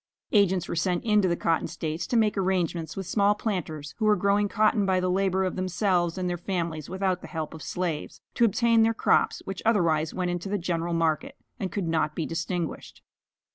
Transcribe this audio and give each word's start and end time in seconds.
Agents 0.31 0.67
were 0.67 0.75
sent 0.75 1.03
into 1.03 1.27
the 1.27 1.35
cotton 1.35 1.67
States, 1.67 2.07
to 2.07 2.17
make 2.17 2.35
arrangements 2.35 2.97
with 2.97 3.05
small 3.05 3.35
planters, 3.35 3.93
who 3.99 4.05
were 4.05 4.15
growing 4.15 4.49
cotton 4.49 4.83
by 4.83 4.99
the 4.99 5.11
labor 5.11 5.43
of 5.43 5.55
themselves 5.55 6.17
and 6.17 6.27
their 6.27 6.39
families 6.39 6.89
without 6.89 7.21
the 7.21 7.27
help 7.27 7.53
of 7.53 7.61
slaves, 7.61 8.19
to 8.33 8.43
obtain 8.43 8.81
their 8.81 8.95
crops, 8.95 9.43
which 9.45 9.61
otherwise 9.63 10.11
went 10.11 10.31
into 10.31 10.49
the 10.49 10.57
general 10.57 10.95
market, 10.95 11.35
and 11.59 11.71
could 11.71 11.87
not 11.87 12.15
be 12.15 12.25
distinguished. 12.25 13.03